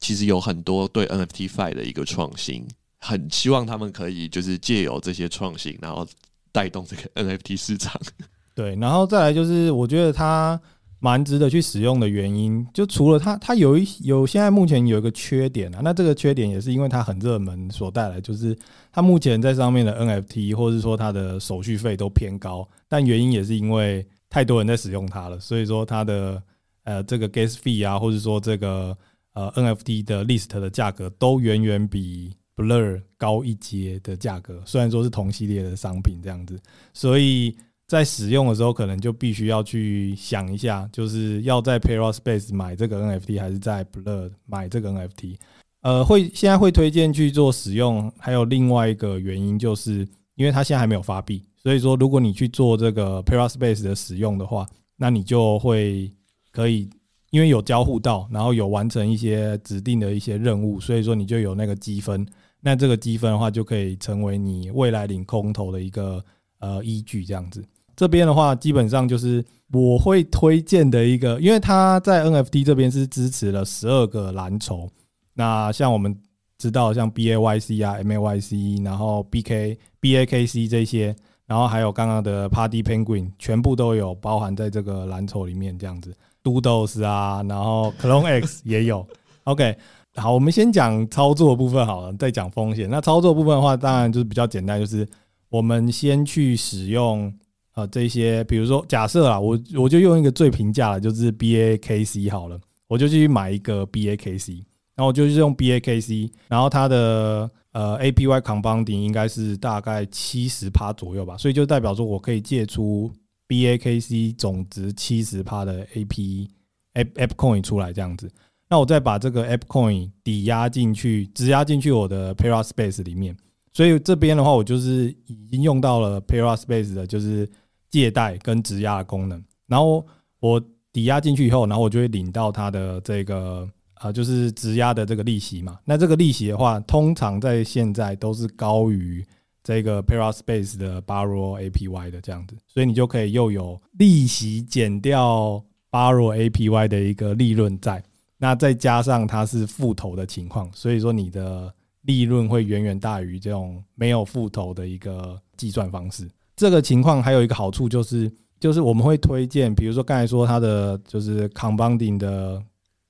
[0.00, 2.66] 其实有很多对 NFTFi 的一个创新，
[2.98, 6.08] 很希望他们可以就是借由这些创新，然后
[6.50, 8.00] 带动这个 NFT 市场。
[8.56, 10.58] 对，然后再来就是我觉得它。
[10.98, 18.56] 蛮值得去使用的原因，就除了它，它有一有现在目前有一个缺点啊，那这个缺点也是因为它很热门所带来，就是
[18.90, 26.42] 它目前在上面的 NFT 或者说它的手续费都偏高，但原因也是因为太多人在使用它了，所以说它的
[26.84, 28.96] 呃这个 gas fee 啊，或者说这个
[29.34, 36.58] 呃 NFT 的 list 的价格都远远比 Blur 高一阶的价格，虽然说是同系列的商品这样子，
[36.94, 37.54] 所以。
[37.86, 45.36] 在使用的时候，可能就必须要去想一下，就是要在 Paraspace 买这个 NFT，还是在 Blur 买这个 NFT。
[45.82, 56.12] 呃，会现在会推荐去做使用，还有另外一个原因，就是因为它现在还没有发币，所以说如果你去做这个 Paraspace 的使用的话，那你就会
[56.50, 56.90] 可以，
[57.30, 62.26] 因为有交互到，然后有完成一些指定的一些任务，所以说你就有那个积分。
[62.60, 66.24] 那这个积分的话，就可以成为你未来领空投的一个
[66.58, 67.64] 呃依据，这样子。
[67.96, 74.86] 这边的话，基本上就是我会推荐的一个，因为它在 NFT 这边是支持了十二个蓝筹。
[75.32, 76.14] 那像我们
[76.58, 85.78] 知道，像 BAYC 啊、MAYC，然后 BK、BAKC 这些，然后还有刚刚的 Party Penguin，全部都有包含在这个蓝筹里面。
[85.78, 89.06] 这样子，Doodles 啊，然后 Clone X 也有。
[89.44, 89.74] OK，
[90.16, 92.90] 好，我们先讲操作的部分好了，再讲风险。
[92.90, 95.08] 那操作部分的话，当然就是比较简单，就是
[95.48, 97.32] 我们先去使用。
[97.76, 102.58] 啊，这些比如说，假设啊，我我就用一个最平价的，就是 BAKC 好了，
[102.88, 104.62] 我就去买一个 BAKC，
[104.94, 113.12] 然后我就是用 BAKC，然后它的呃 APY compounding 应该是大概七十趴左右吧，所以就代表说我可以借出
[113.46, 116.48] BAKC 总值七十趴的 AP
[116.94, 118.26] App App Coin 出来这样子，
[118.70, 123.36] 那我再把这个 App Coin 抵押进去，质押进去我的 Paraspace 里面，
[123.74, 127.46] 所以这边的话，我就是已经用到了 Paraspace 的，就是。
[127.90, 130.06] 借贷跟质押的功能，然后
[130.40, 133.68] 我抵押进去以后，然后我就会领到它的这个
[134.00, 135.78] 呃，就是质押的这个利息嘛。
[135.84, 139.24] 那这个利息的话，通常在现在都是高于
[139.62, 148.02] 这个 Paraspace 的 Borrow APY 的这样子，所以你就可以又有利息减掉 Borrow APY 的一个利润在，
[148.38, 156.28] 那再加上它是复投的情况，所以说你的利润会远远大于这种没有复投的一个计算方式。
[156.56, 162.60] 这个情况还有一个好处就是，就是我们会推荐，比如说刚才说它的就是 compounding 的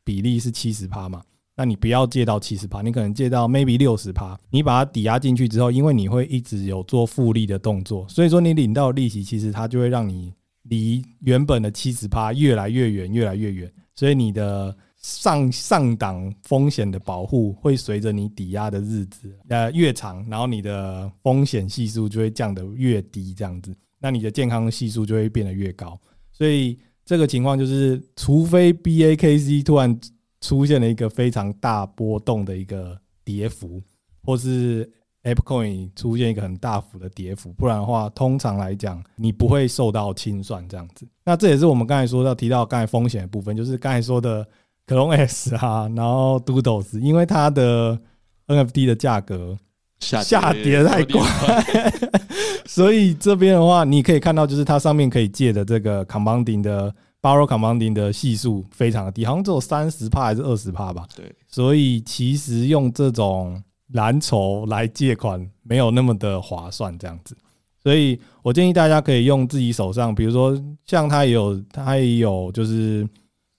[0.05, 1.23] 比例是七十趴嘛，
[1.55, 10.33] 那你不要借到七十趴，你可能借到 maybe 六十趴，你把它抵押进去之后，因为你会一直有做复利的动作，所以说你领到利息，其实它就会让你
[10.65, 14.77] 离原本的七十趴越来越远，越来越远，所以你的。
[15.09, 25.97] 上上档风险的保护会随着你抵押的日子呃越长，然后你的风险系数就会降得越低，这样子，那你的健康系数就会变得越高。
[26.33, 29.97] 所以这个情况就是，除非 BAKC 突然
[30.41, 33.81] 出现了一个非常大波动的一个跌幅，
[34.25, 34.91] 或是
[35.23, 41.07] ApeCoin 出现一个很大幅的跌幅，不然的话，通常来讲你不会受到清算这样子。
[41.25, 44.45] 那这也是我们刚才说到提到刚才风险的部分，就是刚才说的。
[44.87, 47.99] Clone X 啊，然后 Doodles，因为它的
[48.47, 49.59] NFT 的价格
[49.99, 51.93] 下跌太快，
[52.67, 61.05] 所以这边的话，你可以看到，就是它上面可以借的这个 Compounding 的 Borrow Compounding 的系数非常的低，好像只有三十帕还是二十帕吧？
[61.17, 63.61] 对，所以其实用这种
[63.93, 67.37] 蓝筹来借款没有那么的划算，这样子。
[67.83, 73.05] 所以我建议大家可以用自己手上，比如说像它也有，它也有就是。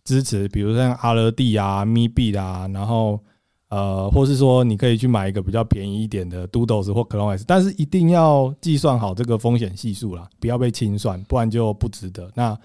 [0.08, 3.22] 支持，比如像 RD 啊、MEB 啊，然后
[3.68, 12.32] 呃，或是说你可以去买一个比较便宜一点的 Doodles 或 Clone X，但是一定要计算好这个风险系数啦，不要被清算，不然就不值得。
[12.34, 12.58] 那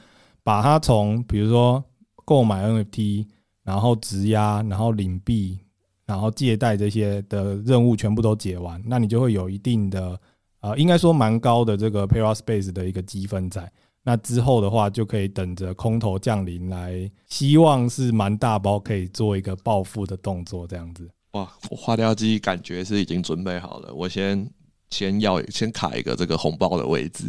[0.45, 1.83] 把它从比如说
[2.25, 3.27] 购买 NFT，
[3.65, 5.59] 然后质押，然后领币，
[6.07, 10.17] 然后借贷这些的任务全部都解完，那你就会有一定的
[10.61, 13.69] 呃，应该说蛮高的这个 Paraspace 的一个积分在。
[14.05, 21.09] 那之后的话，就可以等着空头降临来，希望是蛮大包，可以做一个报复的动作，这样子。
[21.33, 24.47] 哇，我花雕机感觉是已经准备好了，我先
[24.91, 27.25] 先要先卡一个这个红包的位置。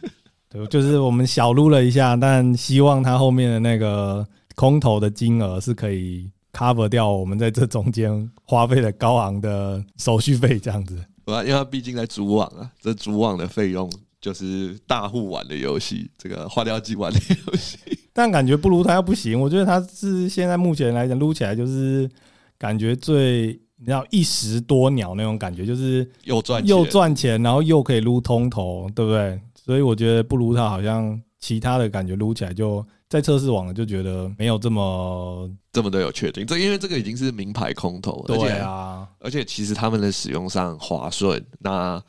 [0.50, 11.02] 对，就是我们小撸了一下，但希望它后面的那个空头的金额是可以 cover 掉我们在这中间花费的高昂的手续费，这样子。
[11.26, 17.78] 因为它毕竟在主网啊，这主网的费用就是大户玩的游戏，这个花雕鸡玩的游戏。
[18.12, 22.10] 但感觉不如它又不行，我觉得它是现在目前来讲撸起来就是
[22.58, 29.40] 感觉最你知道一石多鸟那种感觉，就是又赚又赚钱，然后又可以撸通头，对不对？
[29.54, 36.44] 所以我觉得不如它好像其他的感觉撸起来就在测试网就觉得没有这么这么的有确定。
[36.44, 41.40] 这因为这个已经是名牌空投，对啊，而且其实他们的使用上滑顺。
[41.60, 42.02] 那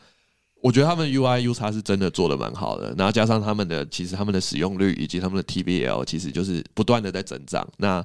[0.62, 2.94] 我觉得他们 UI UX 是真的做的蛮好的。
[2.98, 7.68] 然后加上他们的其实他们的使用率以及他们的 T B L 其实就是不断的在增长。
[7.78, 8.04] 那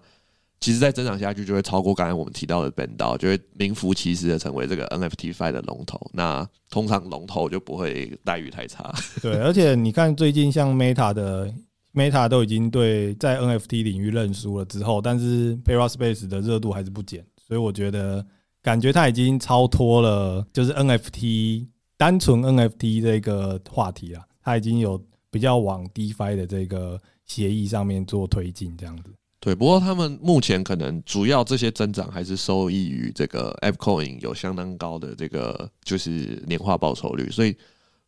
[0.61, 6.01] 其实再增长下去，就会超过刚才我们提到的 BendDAO，就会名副其实的成为这个 NFT5 的龙头。
[6.15, 8.95] 那通常龙头就不会待遇太差。
[9.21, 11.53] 对，而且你看最近像 Meta 的
[11.93, 18.25] Meta 都已经对在 NFT 领域认输了之后，但是 Paraspace 的热度还是不减，所以我觉得
[18.63, 21.67] 感觉它已经超脱了，就是 NFT
[22.05, 24.23] 单纯 NFT 这个话题了。
[24.43, 29.05] 它已经有比较往 DeFi 的这个协议上面做推进，这样子。
[29.41, 37.57] 对，不过他们目前可能主要这些增长还是受益于这个 ApeCoin 有相当高的这个就是年化报酬率，所以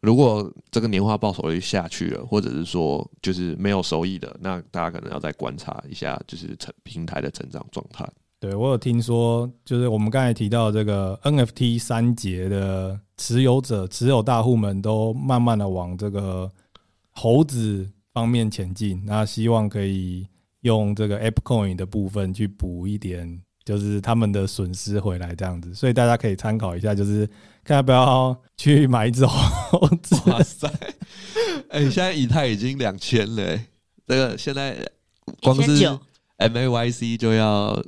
[0.03, 8.07] 如果这个年化报酬率下去了，或者是说就是没有收益的，那大家可能要再观察一下，就是成平台的成长状态。
[8.41, 16.51] 对，我有听说，就是我们刚才提到这个 NFT 三节的持有者、持有大户们都慢慢的往这个
[17.11, 20.27] 猴子方面前进，那希望可以。
[20.63, 27.25] 用这个 App Coin 的部分去补一点，就是他们的损失回来这样子，所以大家可以参考一下，就是
[27.63, 30.17] 看要不要去买一只猴子。
[30.29, 30.69] 哇塞！
[31.69, 33.57] 哎，现在以太已经两千了，
[34.09, 34.77] 这个现在
[35.41, 35.89] 光是
[36.39, 37.81] MAYC 就要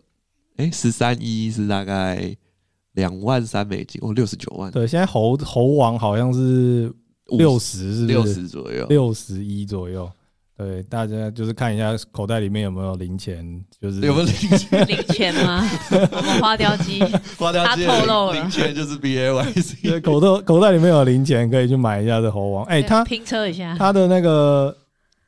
[0.59, 2.37] 哎十三一是大概
[2.93, 4.71] 两万三美金哦，六十九万。
[4.71, 6.93] 对，现在猴猴王好像是
[7.37, 10.09] 六十，是六十左右，六十一左右。
[10.57, 14.87] 对，大家就是看一下口袋里面有没有零钱，就是有没有零钱？
[14.89, 15.65] 零钱吗？
[16.11, 17.01] 我们花雕鸡，
[17.39, 19.83] 花雕鸡透露了零钱就是 BAYC。
[19.83, 22.65] 对，口袋口袋里面有零钱，可以去买一下这猴王。
[22.65, 24.77] 哎、欸，他拼车一下，他的那个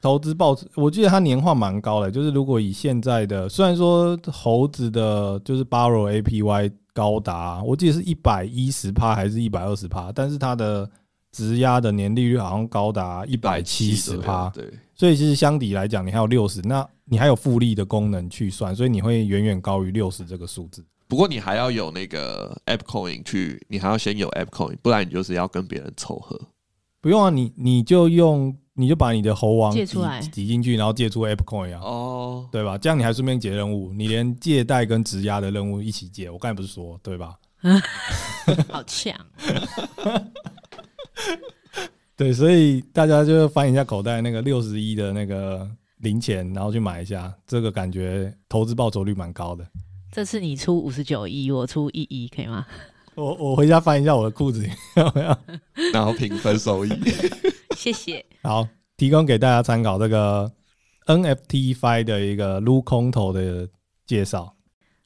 [0.00, 2.10] 投资报，我记得它年化蛮高的。
[2.10, 10.88] 就是如果以现在的，虽然说猴子的就是 Borrow APY 高达，我记得是一百一十趴还是一百二十趴，但是它的
[11.30, 14.48] 质押的年利率好像高达一百七十趴。
[14.50, 14.72] 对。
[14.94, 20.84] 所以其实相抵来讲，你还有六十，那你还有复利的功能去算，所以你会远远高于六十这个数字。
[21.08, 26.40] 不过你还要有那个 App Coin 去，你还要先有 App Coin，不然你就是要跟别人凑合。
[27.00, 32.78] 不用啊，你你就用，你就把你的猴王借出来挤进去，然后借出 ApeCoin 啊，哦，对吧？
[32.78, 36.30] 这样你还顺便解任务，你连借贷跟质押的任务一起借。
[36.30, 37.34] 我刚才不是说对吧？
[38.70, 39.14] 好强。
[42.16, 49.66] 对，所以大家就翻一下口袋那个六十一的那个零钱，然后去买一下，这个感觉投资报酬率蛮高的。
[50.12, 52.66] 这次你出五十九亿，我出一亿，可以吗？
[53.14, 54.64] 我我回家翻一下我的裤子
[54.96, 55.36] 有没有，
[55.92, 56.90] 然后平分收益。
[57.76, 58.24] 谢谢。
[58.42, 60.50] 好，提供给大家参考这个
[61.06, 63.68] NFT Fi 的一个撸空投的
[64.06, 64.54] 介绍。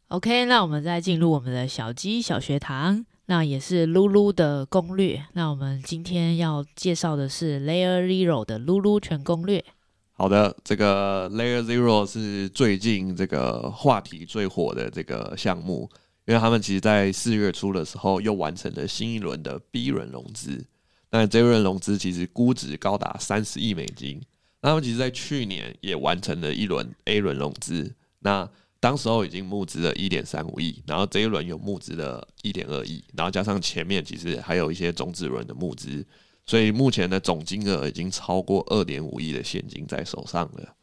[0.09, 3.05] OK，那我们再进入我们的小鸡小学堂。
[3.27, 5.25] 那也是噜噜的攻略。
[5.33, 9.65] 那我们今天要介绍的是 Layer Zero 的噜噜全攻略。
[10.13, 15.89] 好的，这个 Layer Zero 是最近这个话题最火的这个项目，
[16.27, 20.65] 因为他们其实在四月初的时候又完成了新一轮的 B 轮融资。
[21.11, 24.21] 那这一轮融资其实估值高达三十亿美金。
[24.63, 27.95] 那他们其实在去年也完成了一轮 A 轮融资。
[28.21, 28.49] 那
[28.81, 36.05] 当时候已经募资了一点三五亿，然后这一轮有募资了一点二亿，然后加上前面其实还有一些种子轮的募资，
[36.47, 40.75] 所以目前的总金额已经超过二点五亿的现金在手上了。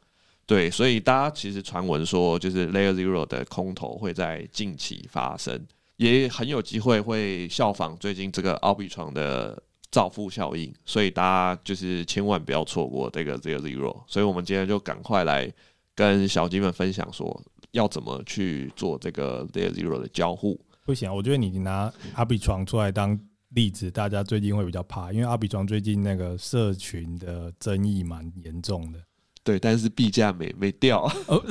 [0.52, 14.04] 对，所以大家其实传闻说，就是 Layer Zero 的空投会在近期发生，也很有机会会效仿最近这个阿比床的造富效应，所以大家就是千万不要错过这个 Layer Zero。
[14.08, 15.50] 所以我们今天就赶快来
[15.96, 17.42] 跟小鸡们分享说。
[17.72, 20.60] 要怎么去做这个 Layer Zero 的交互？
[20.86, 23.18] 不行，我觉得你拿 Arbitrum 出来当
[23.52, 29.00] 例子，大家最近会比较怕，因为 Arbitrum 最近那个社群的争议蛮严重的。
[29.44, 31.44] 对，但是币价没没掉， 哦，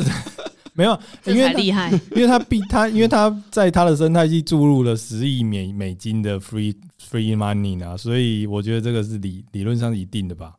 [0.74, 10.55] 没有， 因为厉害，因为他币他因为他在他的生态系注入了十亿美美金的 free free money 啊，所以我觉得这个是理理论上是一定的吧。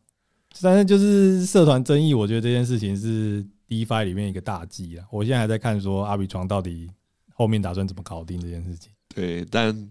[0.61, 5.05] 但是就是社团争议，我觉得这件事情是 DeFi 里面一个大忌啊。
[5.09, 6.91] 我现在还在看说 Arbitrum 到底
[7.33, 8.91] 后面打算怎么搞定这件事情。
[9.15, 9.89] 对，但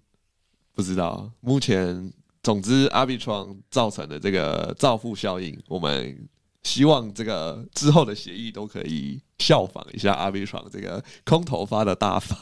[0.74, 2.12] 不知道目前，
[2.42, 6.28] 总之 Arbitrum 造成的这个造富效应，我们
[6.64, 12.38] 希望这个之后的协议都可以效仿一下 Arbitrum 这个空头发的大方。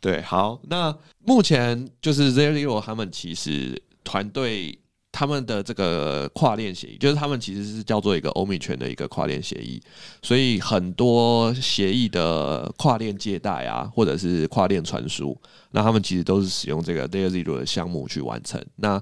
[0.00, 4.78] 对，好，那目前就是 Zero 他们其实团队。
[5.16, 9.80] 他们的这个跨链协议，就是他们其实是叫做一个欧米圈的一个跨链协议，
[10.22, 18.60] 所以很多协议的跨链借贷啊，或者是跨链传输，那他们其实都是使用这个 Zero 的项目去完成。
[18.74, 19.00] 那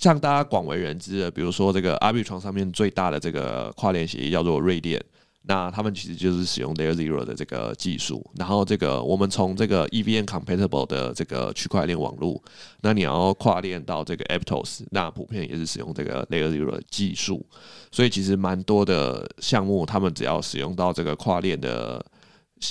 [0.00, 5.02] 像大家广为人知的，比如说这个 rb 床上面最大的这个跨链协议叫做瑞链。
[5.48, 12.42] 那他们其实就是使用 Layer Zero 的这个技术，然后这个我们从这个 EVM compatible 的这个区块链网络，
[12.80, 17.46] 那你要跨链到这个 Aptos，那普遍也是使用这个 Layer Zero 的技术，
[17.92, 22.04] 所以其实蛮多的项目，他们只要使用到这个跨链的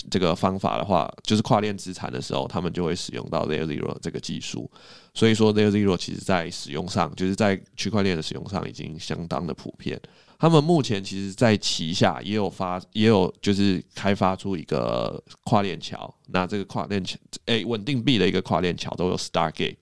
[0.10, 4.70] 这个方法的话，就是跨链资产的时候，他们就会使用到 Layer Zero 这个技术，
[5.14, 10.00] 所以说 Layer Zero 其实在使用上，就是在区块链的使用上已经相当的普遍。
[10.38, 16.14] 他们目前其实，在旗下也有发，也有就是开发出一个跨链桥。
[16.28, 19.78] 那这个跨链桥，诶，稳定币的一个跨链桥都有 Stargate。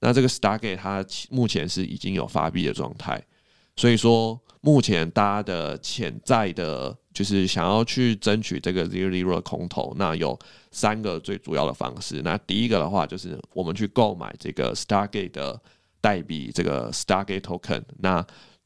[0.00, 3.22] 那这个 Stargate 它目前是已经有发币的状态。
[3.76, 10.38] 所以说，目前大家的潜在的，就是想要去争取这个 Zero Zero 空投，那有
[10.70, 12.22] 三个最主要的方式。
[12.22, 15.60] 那第一个的话，就是我们去购买这个 Stargate 的
[16.00, 17.82] 代币，这个 Stargate Token。
[17.98, 18.24] 那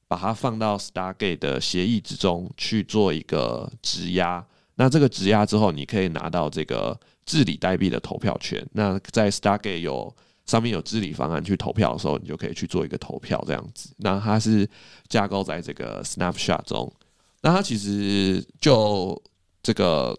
[0.09, 8.63] 把它放到 Stargate 的协议之中去做一个质押，那这个质押之后，你可以拿到这个治理代币的投票权。
[8.73, 10.15] 那在 Stargate 有
[10.53, 13.89] 上面有治理方案去投票的时候，你就可以去做一个投票这样子。
[13.97, 14.69] 那它是
[15.09, 16.93] 架构在这个 Snapshot 中。
[17.41, 19.21] 那它其实就
[19.63, 20.15] 这个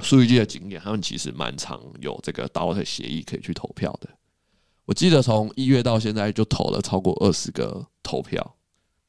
[0.00, 4.08] 数据机的经验，他们其实蛮常有这个 DAO 的协议可以去投票的。
[4.84, 8.56] 我记得从一月到现在就投了超过二十个投票。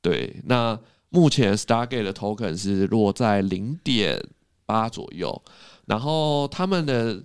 [0.04, 0.80] 对，那
[1.10, 4.24] 目前 Stargate 的 token 是落在零点
[4.68, 5.41] 八左右，
[5.88, 7.24] 然后他们的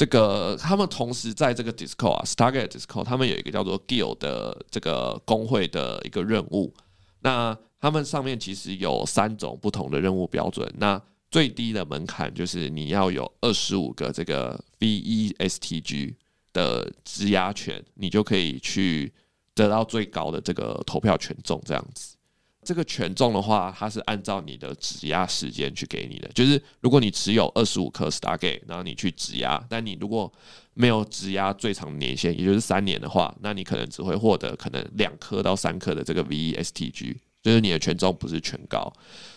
[0.00, 6.72] 这个，他们同时在这个 disco 啊，Stargate disco，他们有一个叫做 Guild 的这个工会的一个任务，
[7.20, 10.98] 那他们上面其实有三种不同的任务标准，那
[11.30, 16.14] 最低的门槛就是你要有二十五个这个 VESTG
[16.54, 19.12] 的质押权，你就可以去
[19.54, 22.16] 得到最高的这个投票权重，这样子。
[22.62, 26.28] 这个权重的话，它是按照你的质押时间去给你的。
[26.34, 30.30] 就是如果你持有二十五颗 Stargate，然后你去质押，但你如果
[30.74, 38.92] 没有质押最长年限，也就是三年的话，那你可能只会获得可能两颗到三颗的这个 VESTG，就是你的权重不是全高。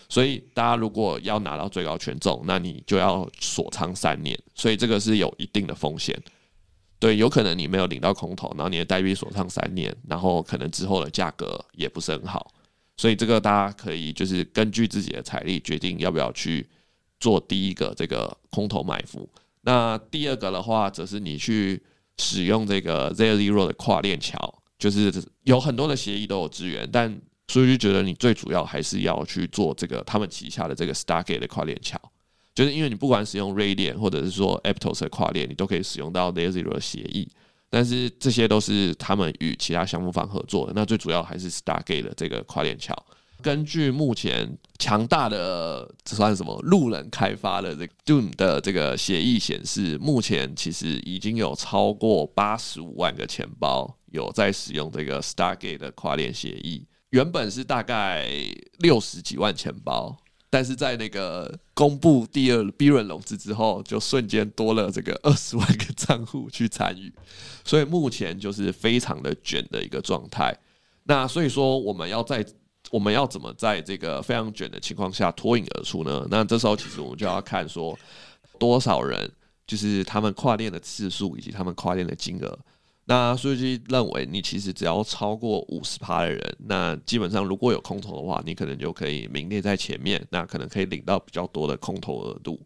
[0.09, 4.37] 所以大家如果要拿到最高权重，那你就要锁仓三年。
[4.53, 6.21] 所以这个是有一定的风险。
[6.99, 12.53] 对，有可能你没有领到空投，然后你的代币锁仓三年，然后可能之后的价格也不是很好。
[12.95, 16.67] 所以这个大家可以就是根据自己的财力决定要不要去
[17.19, 19.27] 做第一个这个空投埋伏。
[19.61, 21.81] 那第二个的话，则是你去
[22.17, 25.11] 使用这个 Zero Zero 的跨链桥，就是
[25.43, 31.99] 有很多的协议都有支援，但所以就觉得你最主要还是要去做这个他们旗下的这个 Stargate 的跨链桥，
[32.53, 37.27] 就是因为你不管使用 Ray 链或者是说 Aptos 的跨链，你都可以使用到 Zero Zero 的协议。
[37.73, 42.95] 但是这些都是他们与其他项目方合作的，那最主要还是 Stargate 的这个跨链桥。
[43.41, 58.29] 根据目前强大的这算什么路人开发的这个 Doom 的这个协议显示，目前其实已经有超过八十五万个钱包有在使用这个 Stargate 的跨链协议，原本是大概
[58.77, 60.15] 六十几万钱包。
[60.53, 67.11] 但是在那个公布第二 B 轮融资之后，就瞬间多了这个 二十万个账户去参与，
[67.65, 70.55] 所以目前就是非常的卷的一个状态。
[71.05, 72.45] 那所以说，我们要在
[72.91, 76.23] 我们要怎么在这个非常卷的情况下脱颖而出呢？
[76.29, 77.97] 那这时候其实我们就要看说
[78.59, 79.27] 多少人，
[79.65, 82.59] 就是他们跨链的次数以及他们跨链的金额。
[83.05, 92.57] 那数据认为，你其实只要超过五十趴的人，那基本上如果有空投的话，你可能就可以名列在前面，那可能可以领到比较多的空投额度。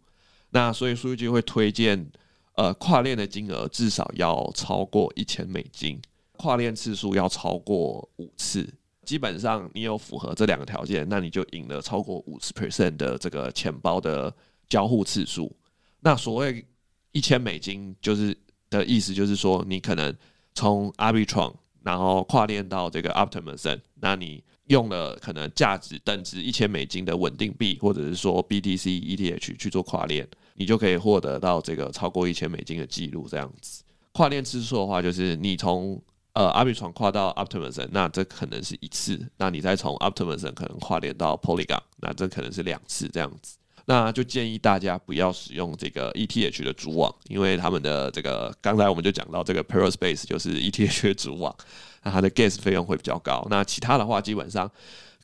[0.52, 2.08] 那所以数据会推荐，
[2.54, 6.00] 呃，跨链的金额至少要超过一千美金，
[6.34, 8.72] 跨链次数要超过五次。
[9.04, 14.32] 基本上你有符合这两个条件，那你就赢了超过五十 percent 的这个钱包的
[14.70, 15.52] 交互次数。
[16.02, 16.64] 那所谓
[17.12, 18.38] 一千美金就是。
[18.70, 20.16] 的意思就是说，你可能
[20.54, 21.54] 从 Arbitrum，
[21.84, 33.28] 然后跨链到这个 Optimism，那你用了可能价值等值一千美金的稳定币，或者是说 BTC ETH 去做跨链，你就可以获得到这个超过一千美金的记录。
[33.30, 36.02] 这样子跨链次数的话，就是你从
[36.34, 43.58] 呃 Arbitrum 跨到 Optimism，那这可能是一次；那你再从 Optimism 可能跨链到 Polygon，那这可能是两次这样子。
[43.90, 51.56] 那就建议大家不要使用这个 ETH 的主网，因为他们的这个刚才我们就讲到这个 Perispace 就是 ETH 的主网，
[52.04, 53.48] 那它的 Gas 费用会比较高。
[53.50, 54.70] 那其他的话，基本上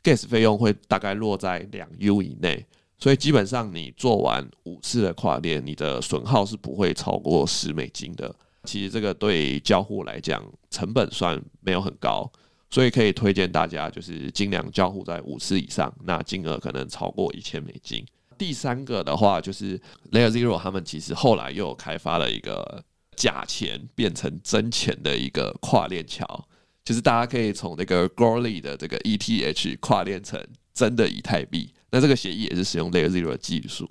[0.02, 2.66] Gas 费用会大概落在两 U 以内，
[2.98, 8.34] 所以基本上你做完五次的跨链，你的损耗是不会超过十美金的。
[8.64, 12.32] 其实这个对交互来讲成本算没有很高，
[12.70, 18.06] 所以可以推荐大家就是尽量交互在五次以上，那金额可能超过一千美金。
[18.44, 19.80] 第三个的话，就是
[20.12, 22.84] Layer Zero 他们其实后来又开发了一个
[23.16, 26.46] 假钱变成真钱的一个跨链桥，
[26.84, 30.38] 就是大家可以从那个 g o r l y 的这个 ETH 跨链成
[30.74, 31.72] 真的以太币。
[31.92, 33.90] 那这个协议也是使用 Layer Zero 的技术，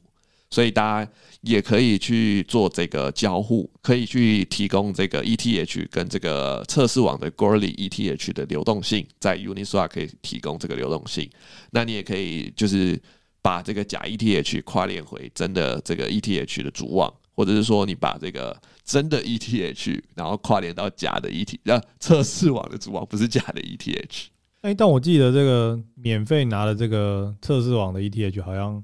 [0.51, 11.31] 所以大家也可以去做这个交互，可以去提供这个 ETH 跟这个测试网的 g o r l y ETH 的流动性，在 Uniswap 可以提供这个流动性。
[11.71, 13.01] 那你也可以就是。
[13.43, 24.27] 把这个假 ETH 跨链回真的这个 ETH 的主网，或者是说你把这个真的 ETH 然后跨链到假的 ETH，呃，测试网的主网不是假的 ETH。
[24.61, 28.81] 哎，但我记得这个免费拿的这个测试网的 ETH 好像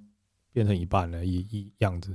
[0.52, 2.12] 变成一半了，一一样子。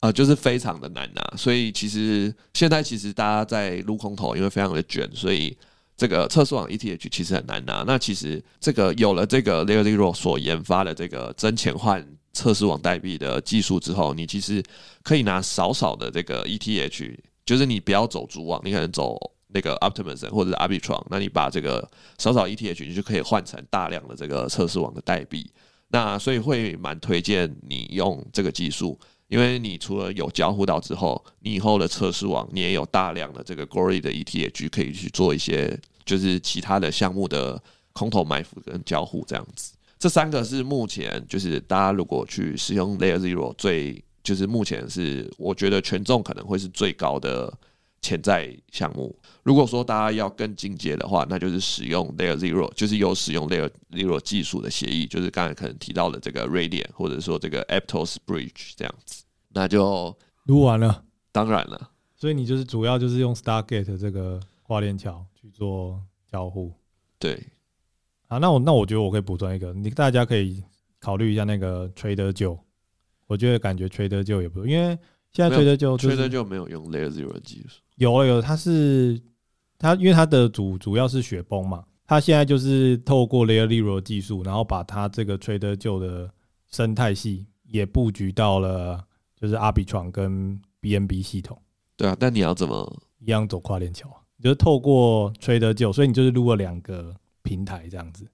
[0.00, 5.56] 啊、呃，就是非常的难拿，所以其实现在其实大家在撸空投，因为非常的卷，所以。
[5.96, 7.84] 这个测试网 ETH 其实很难拿。
[7.86, 14.62] 那其实这个有了这个 Layer Zero 所研发的这个真钱换测试网代币的技术之后，你其实
[15.02, 17.16] 可以拿少少的这个 ETH，
[17.46, 19.16] 就是你不要走主网，你可能走
[19.48, 21.88] 那个 Optimism 或者是 Arbitrum，那你把这个
[22.18, 25.48] 少少 ETH，你就可以换成大量的这个测试网的代币。
[25.88, 28.98] 那所以会蛮推荐你用这个技术。
[29.28, 37.60] 因为你除了有交互到之后，你以后的测试网你也有大量的这个 Gory 的 ETH 可以去做一些就是其他的项目的
[37.92, 39.72] 空头埋伏跟交互这样子。
[39.98, 47.52] 这三个是目前就是大家如果去使用 Layer Zero 最就是目前是我觉得权重可能会是最高的
[48.04, 49.18] 潜在项目。
[49.42, 59.24] 如果说大家要更进阶的话，那就是使用 Layer Zero，就是有使用 Layer Zero 技术的协议，就是刚才可能提到的这个 Raydian，或者说这个 Aptos Bridge 这样子。
[59.48, 61.02] 那就撸完了，
[61.32, 61.90] 当然了。
[62.14, 65.98] 所以你就是主要就是用 Stargate 这个跨链桥去做
[66.30, 66.72] 交互。
[67.18, 67.42] 对，
[68.28, 70.62] 啊，那我那我觉得我可以补充一个，你大家可以
[70.98, 72.58] 考虑一下那个 Trader Joe。
[73.26, 74.98] 我觉得感觉 Trader Joe 也不错，因为
[75.34, 77.82] 现在 Trader Joe Trader Joe 没有用 Layer Zero 的技术。
[77.96, 79.20] 有有，它是
[79.78, 86.32] 它，因为它的主主要是雪崩嘛，它现在就是透过 Layer Zero 技术，然后把它这个 Trader 的
[86.70, 89.04] 生态系也布局到了。
[89.36, 91.60] 就是 Arbitrum 跟 BNB 系统，
[91.98, 94.16] 对啊，但你要怎么一样走跨链桥啊？
[94.42, 98.26] 就是透过 Trader 所以你就是录了两个平台这样子。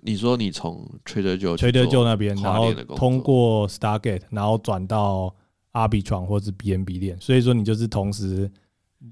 [0.00, 5.34] 你说你从 Trader Trader 那边，然后通过 Stargate，然后转到
[5.78, 8.50] Arbitrum 或是 BNB 链，所以说你就是同时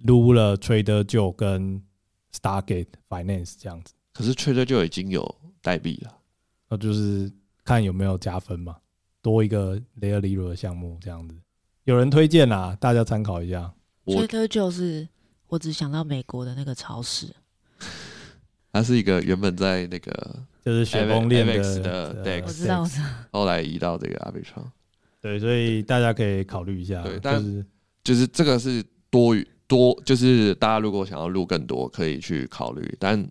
[0.03, 1.81] 撸了 Trader Joe 跟
[2.33, 3.95] Stargate Finance 这样子。
[4.13, 5.23] 可是 Trader Joe 已经有
[5.63, 6.19] 代币了，
[6.69, 7.31] 那就是
[7.65, 8.77] 看有没有加分嘛。
[9.23, 11.35] 多一个 Layer Zero 的项目这样子，
[11.85, 13.73] 有人推荐啦，大家参考一下。
[14.05, 15.09] Trader Joe 是
[15.49, 17.35] 我只想到美国的那个超市，
[18.73, 22.87] 它是一个原本在那个就是雪崩链的，我知道，
[23.33, 24.71] 后来移到这个 Arbitrum。
[25.27, 27.03] 对，所以大家可以考虑一下。
[27.03, 27.67] 对，但是
[28.05, 33.29] 就是这个是多余多，就是大家如果想要录更多，可以去考虑，但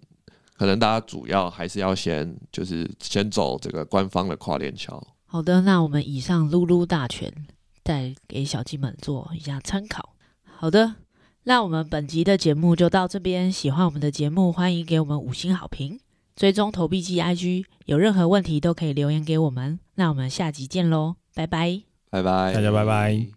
[0.58, 5.02] 可能大家主要还是要先就是先走这个官方的跨链桥。
[5.26, 7.34] 好的，那我们以上撸撸大全，
[7.82, 10.16] 再给小鸡们做一下参考。
[10.44, 10.96] 好的，
[11.44, 13.50] 那我们本集的节目就到这边。
[13.50, 15.98] 喜欢我们的节目，欢迎给我们五星好评，
[16.36, 19.80] 追踪投币机 IG，有任何问题都可以留言给我们。
[19.96, 21.84] 那我们下集见喽，拜拜。
[22.10, 22.54] 拜拜。
[22.54, 23.28] 大家拜拜。